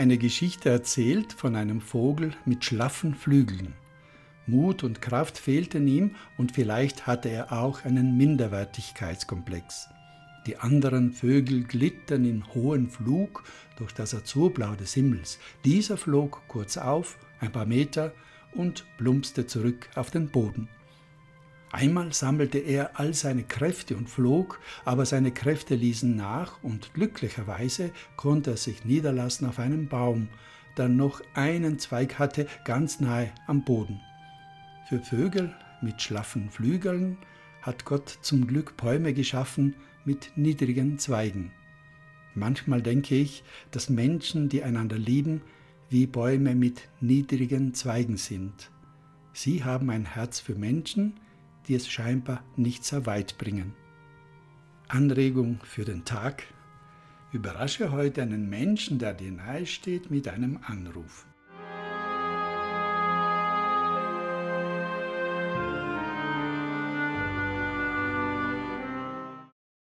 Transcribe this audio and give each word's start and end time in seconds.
eine 0.00 0.16
Geschichte 0.16 0.70
erzählt 0.70 1.34
von 1.34 1.54
einem 1.54 1.82
Vogel 1.82 2.32
mit 2.46 2.64
schlaffen 2.64 3.14
Flügeln. 3.14 3.74
Mut 4.46 4.82
und 4.82 5.02
Kraft 5.02 5.36
fehlten 5.36 5.86
ihm 5.86 6.16
und 6.38 6.52
vielleicht 6.52 7.06
hatte 7.06 7.28
er 7.28 7.52
auch 7.52 7.84
einen 7.84 8.16
Minderwertigkeitskomplex. 8.16 9.90
Die 10.46 10.56
anderen 10.56 11.12
Vögel 11.12 11.64
glitten 11.64 12.24
in 12.24 12.46
hohen 12.54 12.88
Flug 12.88 13.44
durch 13.76 13.92
das 13.92 14.14
Azurblau 14.14 14.74
des 14.74 14.94
Himmels. 14.94 15.38
Dieser 15.66 15.98
flog 15.98 16.40
kurz 16.48 16.78
auf, 16.78 17.18
ein 17.38 17.52
paar 17.52 17.66
Meter, 17.66 18.14
und 18.54 18.86
plumpste 18.96 19.46
zurück 19.46 19.90
auf 19.96 20.10
den 20.10 20.30
Boden. 20.30 20.70
Einmal 21.72 22.12
sammelte 22.12 22.58
er 22.58 22.98
all 22.98 23.14
seine 23.14 23.44
Kräfte 23.44 23.96
und 23.96 24.10
flog, 24.10 24.60
aber 24.84 25.06
seine 25.06 25.30
Kräfte 25.30 25.76
ließen 25.76 26.16
nach 26.16 26.62
und 26.62 26.92
glücklicherweise 26.94 27.92
konnte 28.16 28.52
er 28.52 28.56
sich 28.56 28.84
niederlassen 28.84 29.46
auf 29.46 29.60
einem 29.60 29.88
Baum, 29.88 30.28
der 30.76 30.88
noch 30.88 31.22
einen 31.34 31.78
Zweig 31.78 32.18
hatte, 32.18 32.46
ganz 32.64 32.98
nahe 32.98 33.32
am 33.46 33.64
Boden. 33.64 34.00
Für 34.88 34.98
Vögel 34.98 35.54
mit 35.80 36.02
schlaffen 36.02 36.50
Flügeln 36.50 37.18
hat 37.62 37.84
Gott 37.84 38.18
zum 38.20 38.48
Glück 38.48 38.76
Bäume 38.76 39.14
geschaffen 39.14 39.76
mit 40.04 40.32
niedrigen 40.34 40.98
Zweigen. 40.98 41.52
Manchmal 42.34 42.82
denke 42.82 43.14
ich, 43.14 43.44
dass 43.70 43.90
Menschen, 43.90 44.48
die 44.48 44.62
einander 44.62 44.98
lieben, 44.98 45.42
wie 45.88 46.06
Bäume 46.06 46.54
mit 46.54 46.88
niedrigen 47.00 47.74
Zweigen 47.74 48.16
sind. 48.16 48.70
Sie 49.32 49.62
haben 49.62 49.90
ein 49.90 50.04
Herz 50.04 50.40
für 50.40 50.54
Menschen, 50.54 51.14
die 51.66 51.74
es 51.74 51.88
scheinbar 51.88 52.42
nicht 52.56 52.84
sehr 52.84 53.06
weit 53.06 53.38
bringen. 53.38 53.74
Anregung 54.88 55.60
für 55.62 55.84
den 55.84 56.04
Tag. 56.04 56.44
Überrasche 57.32 57.92
heute 57.92 58.22
einen 58.22 58.48
Menschen, 58.48 58.98
der 58.98 59.14
dir 59.14 59.30
nahe 59.30 59.66
steht, 59.66 60.10
mit 60.10 60.26
einem 60.26 60.58
Anruf. 60.66 61.26